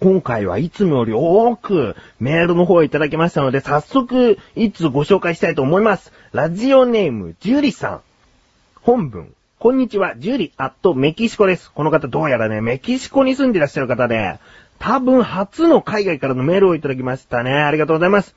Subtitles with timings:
[0.00, 6.10] 今回はいつもより多くメールの方をいただきましたので、早速、いつご紹介したいと思います。
[6.32, 8.00] ラジオネーム、ジュリさん。
[8.80, 9.34] 本文。
[9.58, 11.70] こんにちは、ジュリ、アット、メキシコです。
[11.70, 14.38] この方どうやらね、メキシコに住んでいらっしゃる方で、
[14.78, 17.52] 多分初の海外からのメールをいただきましたね。
[17.52, 18.34] ありがとうございます。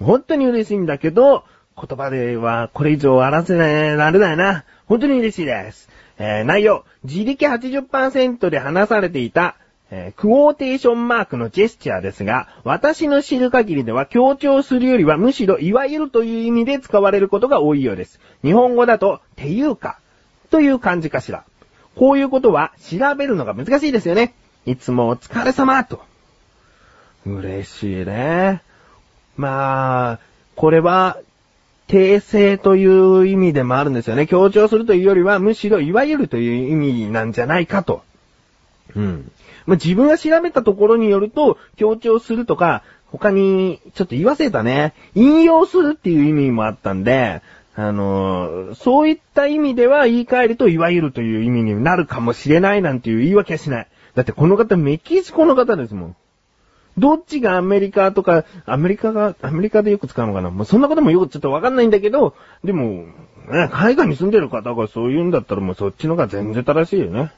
[0.00, 1.44] 本当に嬉しいんだけど、
[1.76, 4.64] 言葉ではこれ以上表せられないな。
[4.86, 5.88] 本当に嬉しいです。
[6.18, 9.54] えー内容、自力80%で話されていた、
[9.96, 18.18] えークォーテーションマークのジェスチャーですが、私の知る限りでは強調するよりはむしろいわゆるという意味で使われることが多いようです。
[18.42, 20.00] 日本語だと、ていうか、
[20.50, 21.44] という感じかしら。
[21.94, 24.34] こういうことは調べるのが難しいですよね。
[24.66, 26.00] いつもお疲れ様と。
[27.24, 28.62] 嬉しいね。
[29.36, 30.18] まあ、
[30.56, 31.18] これは、
[31.86, 34.26] 訂正という意味でもあるんですよね。
[34.26, 38.02] 強調するというよりは、むしろいわゆるという意味なんじゃないかと。
[38.94, 39.32] うん。
[39.66, 47.42] まあ、自分が調べたところによると、強調するとか、他に、ちょっと言わせたね、引用するっていう意味もあったんで、
[47.76, 53.88] あのーそういった意味では言い換えるといわゆるという意味になるかもしれないなんていう言い訳はしない。
[54.14, 56.16] だってこの方メキシコの方ですもん。
[56.96, 63.06] どっちがアメリカとか、アメリカが、アメリカでよく使うのかなもうそんなこともよくちょっとわかんないんだけど、でも、
[63.50, 67.32] ね、海外に住んでる方がそう言うんだったらもうそっちのが全然正しいよね。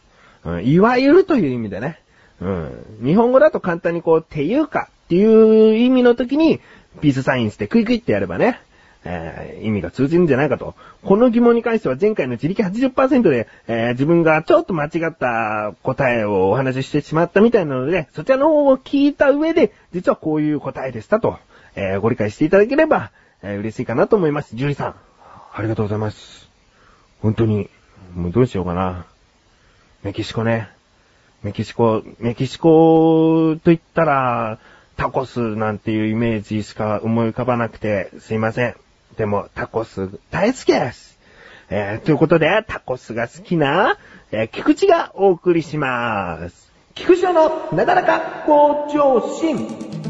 [0.46, 1.98] うん、いわゆるという意味でね。
[2.40, 2.86] うん。
[3.02, 6.60] 日本語だと簡単にこう、ていうかっていう意味の時に、
[7.00, 8.60] ピースサインしてクイクイってやればね、
[9.04, 10.74] えー意味が通じるんじゃないかと。
[11.04, 21.38] この疑問に関しては前回の自力80%で、えー自分がちょっと間違った答えをお話ししてしまったみたいなので、そちらの方を聞いた上で、実はこういう答えでしたと、
[21.74, 23.10] えーご理解していただければ、
[23.42, 24.56] えー嬉しいかなと思います。
[24.56, 24.94] ジュリさん。
[25.54, 26.48] ありがとうございます。
[27.22, 27.70] 本当に、
[28.14, 29.06] もうどうしようかな。
[30.06, 30.68] メキシコね。
[31.42, 34.60] メキシコ、メキシコと言ったら、
[34.96, 38.76] タコスなんていうイメージしか思い浮かばなくて、すいません。
[39.16, 41.18] でも、タコス大好きです。
[41.70, 43.98] えー、ということで、タコスが好きな、
[44.30, 46.72] えー、菊池がお送りします。
[46.94, 50.05] 菊池のなだらか向上心。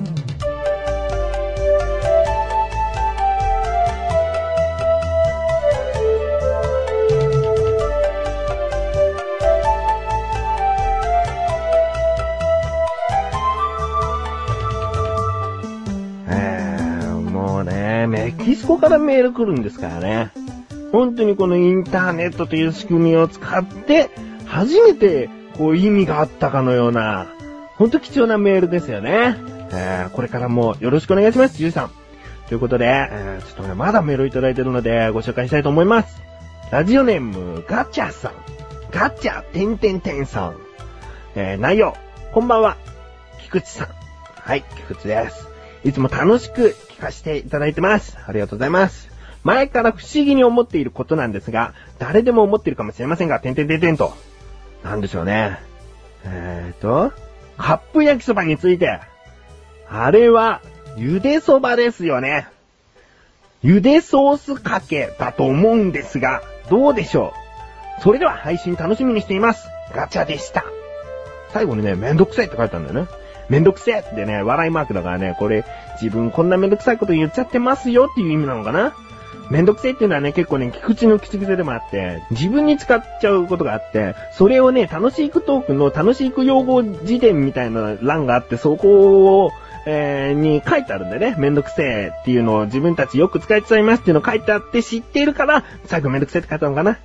[18.07, 20.31] メキシコからメール来るんですからね。
[20.93, 24.11] 本当にこのインターネットという仕組みを使って、
[24.47, 27.27] 初めてこう意味があったかのような、
[27.77, 29.37] 本当貴重なメールですよね。
[29.73, 31.91] えー、これからもよろしくお願いします、ジュリさん。
[32.49, 36.23] ということで、えー、ちょっとね、まだメールをいただいてるので、ご紹介したいと思います。
[36.71, 38.33] ラジオネーム、ガチャさん。
[38.91, 40.57] ガチャ、てんてんてんさん。
[41.35, 41.95] えー、内容、
[42.33, 42.77] こんばんは、
[43.43, 43.89] 菊池さん。
[44.35, 45.56] はい、菊池です。
[45.85, 48.17] いつも楽しく聞かせていただいてます。
[48.27, 49.09] ありがとうございます。
[49.45, 54.13] 前から不思議に思っていることなんですが、誰でも思っているかもしれませんが、てんてんてんてんと。
[54.83, 55.59] なんでしょうね。
[56.25, 57.13] えーと、
[57.57, 59.01] カップ焼きそばについて。
[59.89, 60.63] あれは、
[60.97, 62.49] 茹でそばですよね。
[63.63, 67.33] 茹でソースかけだと思うんですが、どうでしょ
[67.99, 69.69] うそれでは配信楽しみにしています。
[69.95, 70.65] ガチャでした。
[71.53, 73.11] 最後にね、めんどくさいって書いてあるんだよね。
[73.49, 75.65] めんどくせえってね、笑いマークだからね、これ、
[76.01, 78.95] 自分こんなめんどくさいこと言っちゃってますよっていう意味なのかな？
[79.49, 89.53] めんどくせえっていうのはね、結構ね、菊池の口癖でもあって、自分に使っちゃうことがあって、それをね、楽しいクトークの楽しいク用語辞典みたいな欄があって、そこを、
[89.89, 91.37] えーに書いてあるんだよね。
[91.39, 96.99] めんどくせえっていうのを自分たちよく使っちゃいますっていうのを書いてあって知っているから、最後めんどくせえって書いたのかな？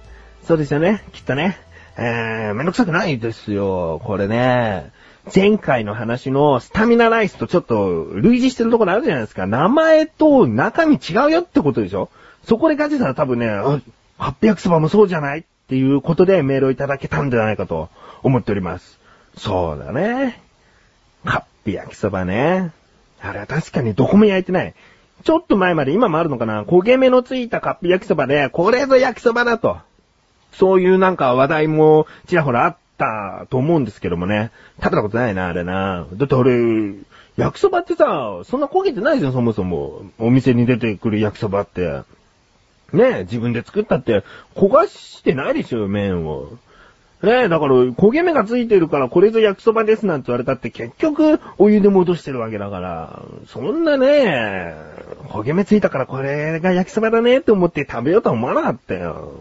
[0.47, 1.59] そうですよね、きっとね。
[1.95, 4.91] えー、めんどくさくないですよ、これね。
[5.33, 9.47] 前回の話のスタミナライスとちょっと類似してるところあるじゃないですか。
[9.47, 12.09] 名前と中身違うよってことでしょ？
[12.43, 13.79] そこでガチさん多分ね、あ
[14.19, 17.89] 800そばもそうじゃないっていうことでメールをいただけたんじゃないかと
[18.23, 18.99] 思っております。
[19.37, 20.41] そうだね。
[21.23, 22.71] カッピ焼きそばね。
[23.21, 24.73] あれは確かにどこも焼いてない。
[25.23, 26.63] ちょっと前まで今もあるのかな？
[26.63, 29.77] 焦げ目のついたカッピ焼きそばで、これぞ焼きそばだと。
[30.51, 34.51] そういうなんか話題もちらほらあったと思うんですけどもね。
[34.77, 36.05] 食べたことないな、あれな。
[36.13, 36.93] だってあれ、
[37.37, 40.03] 焼きそばってさ、そんな焦げてないじゃん、そもそも。
[40.19, 42.01] お店に出てくる焼きそばって。
[42.93, 44.23] ねえ、自分で作ったって、
[44.55, 46.49] 焦がしてないでしょ、麺を。
[47.23, 54.75] ねえ、だから、焦げ目がついてるから、これぞ焼きそばですなんて言われたって、結局、お湯で戻してるわけだから、そんなね、
[55.29, 59.33] 焦げ目ついたからこれが焼きそばだねって思って食べようとは思わなかったよ。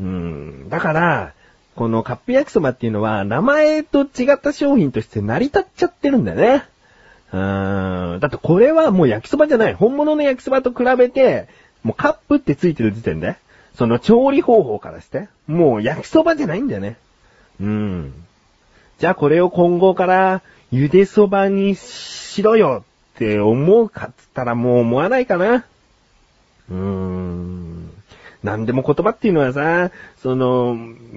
[0.00, 0.68] うん。
[0.70, 1.33] だから、
[1.74, 6.64] このカップ焼きそばっていうのは、名前と違った商品として成り立っちゃってるんだよね。
[7.32, 8.20] うーん。
[8.20, 9.74] だってこれはもう焼きそばじゃない。
[9.74, 11.48] 本物の焼きそばと比べて、
[11.82, 13.36] もうカップってついてる時点で、
[13.76, 16.96] その調理方法からして、もう焼きそばじゃないんだよね。
[17.60, 18.14] うーん。
[18.98, 20.42] じゃあこれを今後から
[20.72, 22.84] 茹でそばにしろよ
[23.14, 25.64] って思うかっつったらもう思わないかな。
[26.70, 27.73] うーん。
[28.44, 29.90] なんでも言葉っていうのはさ、
[30.22, 30.76] その、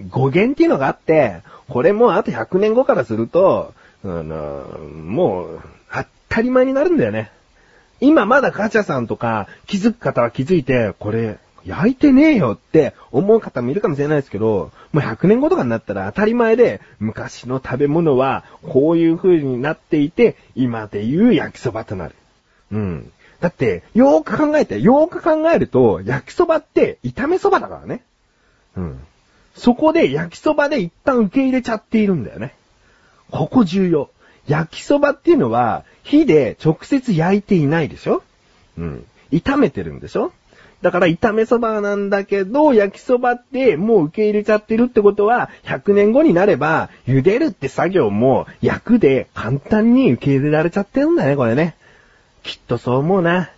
[0.09, 3.73] 語源っていうのがあって、これもあと100年後からすると、
[4.05, 4.63] あの、
[5.03, 5.59] もう、
[5.93, 7.29] 当たり前になるんだよね。
[7.99, 22.15] 今まだガチャさんとか気づく方は気づいて、これ、焼いてねえよって思う方もいるかもしれないですけど、もう100年後とかになったら当たり前で、昔の食べ物はこういう風になっていて、今で言う焼きそばとなる。
[22.71, 23.11] うん。
[23.39, 28.03] だって、よーく考えて、よーく考えると、焼きそばって炒めそばだからね。
[28.75, 28.99] うん。
[29.55, 32.55] そこで焼きそばで一旦受け入れちゃっているんだよね。
[33.31, 34.09] ここ重要。
[34.47, 38.23] 焼きそばっていうのは、火で直接焼いていないでしょ
[38.77, 39.05] うん。
[39.31, 40.31] 炒めてるんでしょ
[40.81, 51.75] だから炒めそばなんだけど、焼きそばってもう受け入れちゃってるってことは、100年後になれば、茹でるって作業も焼くで簡単に受け入れられちゃってるんだね、これね。
[52.43, 53.49] きっとそう思うな。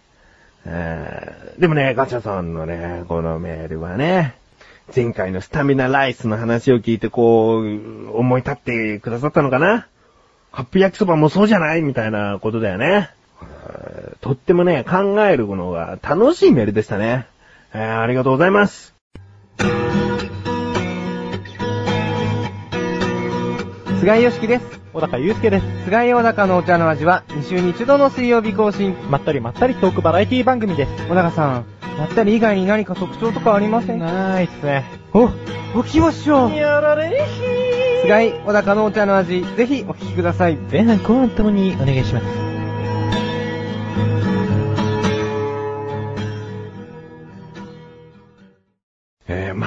[1.58, 4.36] でもね、ガチャさんのね、このメールはね、
[4.96, 9.88] 前回のスタミナライスの話を聞いてこう、思い立ってくださったのかな
[10.52, 13.12] カップ焼きそばもそうじゃないみたいなことだよね。
[14.22, 17.28] とってもね、考えるのが楽しいメールでしたね。
[17.74, 18.96] えー、ありがとうございます。
[24.00, 24.80] 菅井よしきです。
[24.94, 25.66] 小高祐介です。
[25.84, 28.96] 菅井小高のお茶の味は2週に1度の水曜日更新。
[29.10, 31.08] まったりまったりトークバラエティ番組です。
[31.10, 31.66] 小高さん、
[31.98, 34.00] まったり以外に何か特徴とかありません？
[34.00, 34.86] ないっすね。
[35.14, 35.30] お、お
[35.84, 36.56] 聞きましょう。
[36.56, 38.02] やられひー。
[38.04, 40.56] 菅井小高のお茶の味、ぜひお聞きください。
[40.72, 42.26] 前半後半ともにお願いします。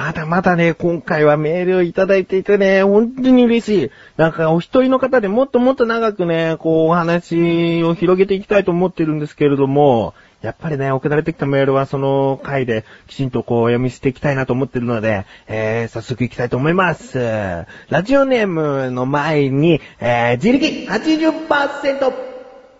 [0.03, 3.91] まだまだね、今回はメールをいただいていてね、本当に嬉しい。
[4.17, 17.65] なんかお一人の方でもっともっと長くね、こうお話を広げていきたいと思ってるんですけれども、やっぱりね、送られてきたメールはその回できちんとこうお読みしていきたいなと思ってるので、えー、早速行きたいと思います。
[17.87, 22.32] ラジオネームの前に、えー、自力80%。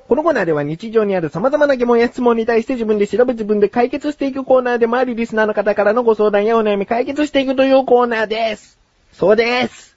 [0.07, 8.77] このコーナーでは日常にある様々な疑問や質問に対して自分で調べ自分で解決していくコーナーでもあり、リスナーの方からのご相談やお悩み解決していくというコーナーです。
[9.13, 9.93] そうです。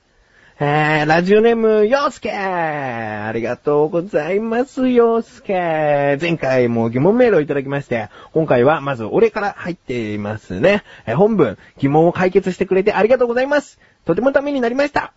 [0.59, 10.85] えー、ラジオネーム、ヨースケありがとうございます、ヨースケ前回も疑問メールをいただきまして、今回はまず俺から入っていますね。
[11.05, 13.79] えー、本文、疑問を解決してくれてありがとうございます。
[14.07, 15.13] とてもためになりました。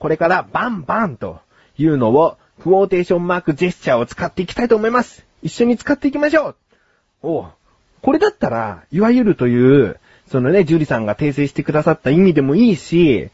[0.00, 1.38] これからバンバンと
[1.78, 5.26] いうのをクォーテーションマークジェスチャーを使っていきたいと思います。
[5.42, 6.56] 一緒に使っていきましょう
[7.22, 7.46] おう
[8.02, 9.98] これだったら、いわゆるという、
[10.30, 13.30] そのね、ジュリさんが訂正してくださった意味でもいいし、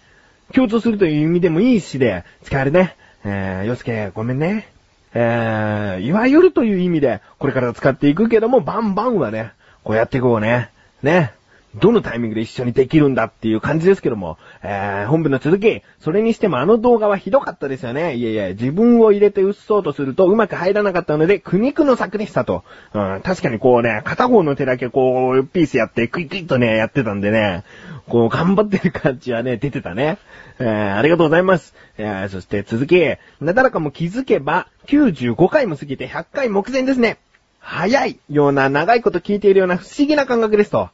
[0.54, 2.96] 共通するという意味でもいいしで、使えるね。
[3.22, 4.66] えー、よすけ、ごめんね。
[5.12, 9.52] えー、いわゆるという意味で、これから使っていくけども、バンバンはね、
[9.84, 10.70] こうやっていこうね。
[11.02, 11.34] ね。
[11.74, 18.14] どのタイミングで一緒にできるんだっていう感じですけども、えー、本部の続き、それにしてもあの動画はひどかったですよね。
[18.14, 22.64] いやいや、自分を入れて映そうとするとうまく入らなかったので、苦肉の策でしたと。
[22.94, 27.64] うん、確かにこうね、片方の手だけこう、ピースやって、クイクイっとね、やってたんでね、
[28.08, 30.18] こう、頑張ってる感じはね、出てたね。
[30.58, 31.74] えー、ありがとうございます。
[31.98, 32.98] えー、そして続き、
[33.40, 37.18] なだらかも気づけば、95回も過ぎて100回目前ですね。
[37.60, 40.88] 早いような長いこと聞いているような不思議な感覚ですと。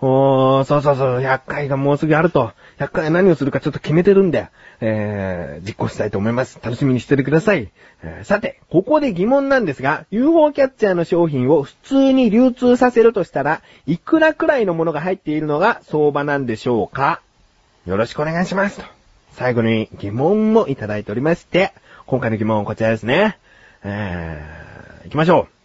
[0.00, 2.52] おー、そうそうそう、100回がもうすぐあると。
[2.78, 4.48] 100回何をするかちょっと決めてるんで、
[4.80, 6.60] えー、実行したいと思います。
[6.62, 7.68] 楽しみにしててください。
[8.04, 17.20] えー、さて、ここで疑問なんですが、UFO キャッチャーの商品を普通に流通させるとしたら、いくらくらいのものが入っているのが相場なんでしょうか？
[17.86, 18.78] よろしくお願いします。
[18.78, 18.84] と。
[19.32, 21.72] 最後に疑問もいただいておりまして、
[22.06, 23.38] 今回の疑問はこちらですね。
[23.82, 25.57] えー、行きましょう。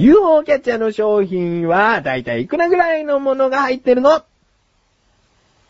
[0.00, 4.22] UFO キャッチャーの商品は、だいたいいくらぐらいのものが入ってるの？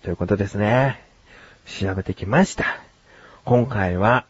[0.04, 1.02] ということですね。
[1.66, 2.80] 調べてきました。
[3.44, 4.24] 今回は、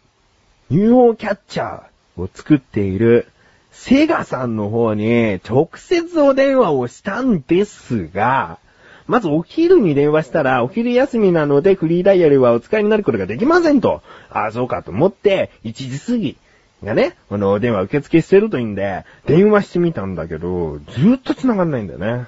[0.71, 3.29] UFO キャッチャーを作っている
[3.73, 8.59] セガさんの方に直接お電話をしたんですが、
[9.07, 14.01] まずお昼に電話したら、お昼休みなのでフリーダイヤルはお使いになることができませんと。
[14.31, 16.39] ああ、そうかと思って、1時過ぎ、
[16.83, 22.27] がね、あの、電話受付してるといいんで、電話してみたんだけど、ずっと繋がんないんだよね。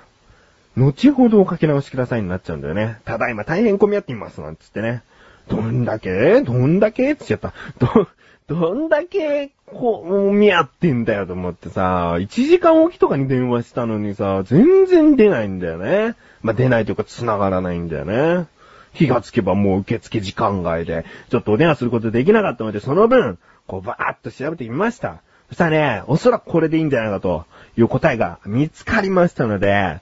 [0.77, 2.99] 後ほどおかけ直しくださいになっちゃうんだよね。
[3.05, 5.03] ただいま大変混み合っています、なんつってね。
[5.49, 6.41] どんだけ？
[6.41, 7.13] どんだけ？
[7.13, 7.53] って言っちゃった。
[7.79, 8.09] ど、
[8.49, 16.15] どんだけ、こう、見合ってんだよと思ってさ、1時間おきとかに電話したのにさ、全然出ないんだよね。
[16.43, 18.47] まあ、出ないというか繋がらないんだよね。
[18.95, 23.39] 気がつけばもう受付時間外で、ちょっとお電話することできなかったので、その分、
[23.73, 25.23] こうバーっと調べてみました。
[25.49, 27.47] そしたらね、おそらくこれでいいんじゃないかと
[27.79, 30.01] いう答えが見つかりましたので、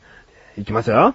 [0.58, 1.14] いきますよ。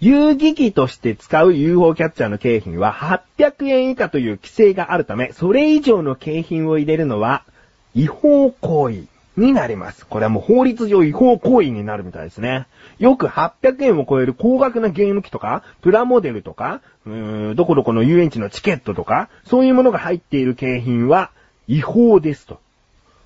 [0.00, 7.44] 遊戯機として使う UFO キャッチャーの景品は800円以下という規制があるため、それ以上の景品を入れるのは
[7.94, 9.04] 違法行為
[9.36, 10.04] になります。
[10.04, 12.66] これはもう法律上違法行為になるみたいですね。
[12.98, 21.30] よく800円を超える高額なゲーム機とか、プラモデルとか、うーんどこどこの遊園地のチケットとか、そういうものが入っている景品は
[21.72, 22.60] 違法ですと。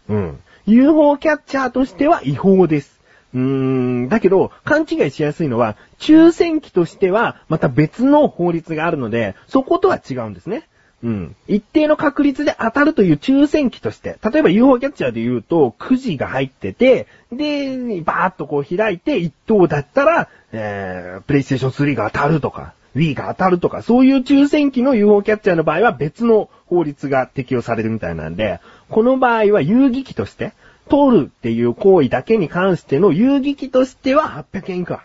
[0.08, 0.38] うん。
[0.66, 3.00] UFO キャッチャーとしては違法です。
[3.34, 10.68] うーん、だけど、勘違いしやすいのは、抽選機としては、また別の法律があるので、そことは違うんですね。
[11.02, 11.36] うん。
[11.48, 30.54] 一定の確率で当たるという抽選機として、例えば UFO キャッチャーで言うと、くじが入ってて、で、バーッとこう開いて、一等だったら、えー、プレイステーション3が当たるとか、Wii が当たるとか、そういう抽選機の UFO キャッチャーの場合は別の法律が適用されるみたいなんで、この場合は遊戯機として、
[30.88, 35.04] 取るっていう行為だけに関しての遊戯機としては800円以下。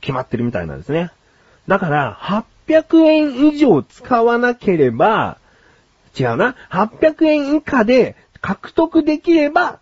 [0.00, 1.10] 決まってるみたいなんですね。
[1.66, 5.38] だから、800円以上使わなければ、
[6.18, 9.80] 違うな、800円以下で獲得できれば、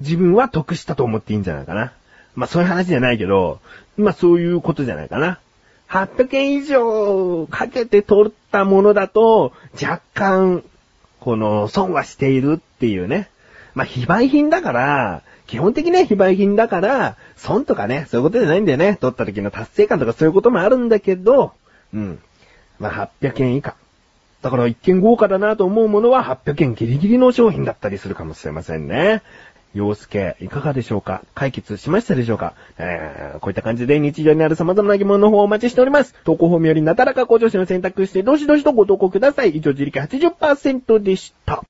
[0.00, 1.92] 自分は得したと思っていいんじゃないかな。
[2.34, 3.60] まあそういう話じゃないけど、
[3.98, 5.40] まあそういうことじゃないかな。
[5.88, 10.64] 800円以上かけて取ったものだと、若干、
[11.20, 13.28] この、損はしているっていうね。
[13.74, 18.96] まあ、非売品だから、基本的には非売品だから、損とかね、そういうことじゃないんだよね。
[19.00, 21.52] 取った時の達成感とかそういうこともあるんだけど、
[21.94, 22.18] うん。
[22.78, 23.76] まあ、800円以下。
[24.42, 29.22] だから一見豪華だなと思うものは800円ギリギリの商品だったりするかもしれませんね。
[29.76, 31.22] 洋介、いかがでしょうか？
[31.34, 32.54] 解決しましたでしょうか？
[32.78, 36.14] えー、こういった感じで日常にある様々な疑問の方をお待ちしております。
[36.24, 39.50] 投稿法によりなだらか向上心を選択して、どしどしとご投稿ください。
[39.50, 41.62] 以上、自力80%でした。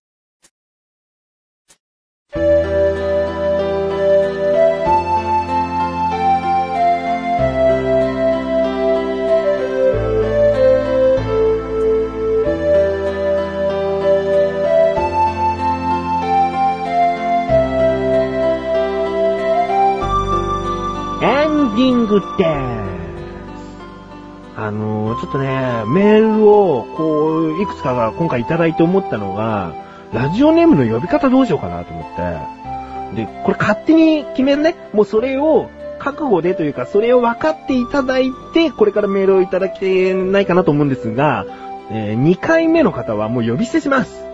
[24.56, 29.74] あの、ちょっとね、メールを、こう、いくつかが今回いただいて思ったのが、
[30.12, 33.24] ラジオネームの呼び方どうしようかなと思って。
[33.24, 34.74] で、これ勝手に決めるね。
[34.92, 35.68] もうそれを、
[35.98, 41.46] 覚悟でというか、それを分かっていただいて、これからメールをいただけないかなと思うんですが、
[41.90, 44.24] え2回目の方はもう呼び捨てします。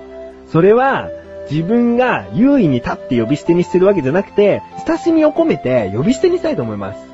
[0.47, 1.09] それは、
[1.51, 7.12] 自分が優位に立って呼び捨てにしてるわけじゃなくて、親しみを込めて呼び捨てにしたいと思います。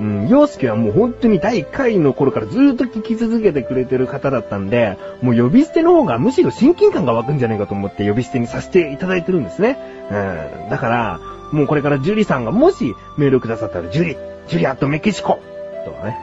[0.00, 9.78] うん、洋介はもう本当に第1回の頃からずっと聞き続けてくれてる方だったんで、もう呼び捨ての方がむしろ親近感が湧くんじゃないかと思って呼び捨てにさせていただいてるんですね。
[10.10, 11.20] うん、だから、
[11.52, 14.16] もうこれからジュリさんがもしメールくださったら、ジュリ、
[14.48, 15.38] ジュリアットメキシコ
[15.84, 16.16] とかね、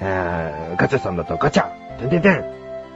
[0.00, 2.44] えー、ガチャさんだったらガチャ、てんてんてん、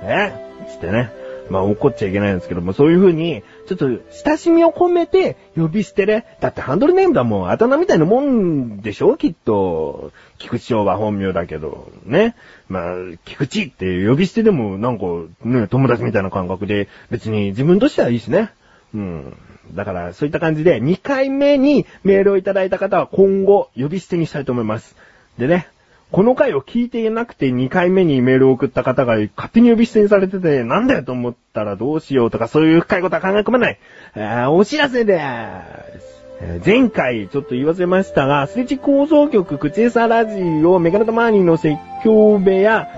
[0.03, 1.13] えつってね、
[1.51, 3.89] まあ怒っちゃいけないんですけども、そういう風に、ちょっと
[4.25, 6.25] 親しみを込めて呼び捨てね。
[6.41, 9.17] だってハンドルネームだもん、あだ名みたいなもんでしょ？
[9.17, 10.13] きっと。
[10.39, 12.35] 菊池翔は本名だけど、ね。
[12.69, 15.05] まあ、菊池って呼び捨てでもなんか、
[15.45, 18.51] ね、友達みたいな感覚で、別に自分としてはいいしね。
[18.95, 19.37] うん。
[19.75, 24.95] だから、そういった感じで、2回目にメールをいただいた方は今後、呼び捨てにしたいと思います。
[25.39, 25.69] でね、
[26.13, 33.79] この回を聞いていなくて2回目にメールを送った方が勝手に呼び捨てにされてて、なんだよと思ったらどうしようとかそういう深いことは考え込まない。
[34.49, 36.17] お知らせでーす。
[36.65, 42.89] 前回ちょっと言わせましたが、スレチ構造局口餌ラジオメガネタマーニーの説教部屋、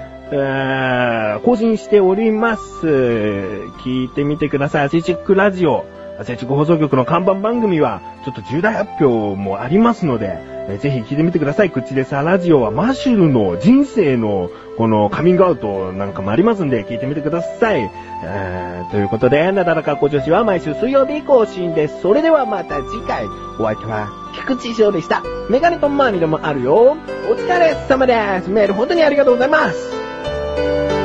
[1.44, 2.62] 更新しております。
[2.84, 4.84] 聞いてみてください。
[4.84, 5.86] アスレチックラジオ。
[6.20, 10.38] アスレチック放送局の看板番組は、ちょっと重大発表もありますので、
[10.70, 11.70] えぜひ聞いてみてください。
[11.70, 17.90] 口でさラジオはマシュルの人生のこのカミングアウトなんかもありますんで聞いてみてください。
[18.24, 22.00] えーということで、なだらかご女子は毎週水曜日更新です。
[22.00, 23.26] それではまた次回、
[23.58, 25.22] お相手は菊池翔でした。
[25.50, 26.96] メガネとマーニでもあるよ。
[27.30, 28.50] お疲れ様です。
[28.50, 30.97] メール本当にありがとうございます。